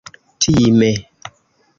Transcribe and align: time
time 0.39 0.89